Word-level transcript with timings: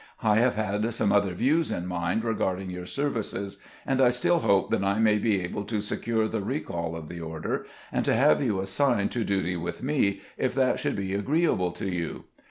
I 0.23 0.37
have 0.37 0.55
had 0.55 0.91
some 0.95 1.11
other 1.11 1.35
views 1.35 1.71
in 1.71 1.85
mind 1.85 2.23
regarding 2.23 2.71
your 2.71 2.87
services, 2.87 3.59
and 3.85 4.01
I 4.01 4.07
stiU 4.07 4.41
hope 4.41 4.71
that 4.71 4.83
I 4.83 4.97
may 4.97 5.19
be 5.19 5.39
able 5.41 5.63
to 5.65 5.79
secure 5.79 6.27
the 6.27 6.41
recall 6.41 6.95
of 6.95 7.07
the 7.07 7.21
order, 7.21 7.67
and 7.91 8.03
to 8.05 8.15
have 8.15 8.41
you 8.41 8.61
assigned 8.61 9.11
to 9.11 9.23
duty 9.23 9.55
with 9.55 9.83
me, 9.83 10.21
if 10.39 10.55
that 10.55 10.83
would 10.85 10.95
be 10.95 11.13
agreeable 11.13 11.71
to 11.73 11.87
you." 11.87 12.23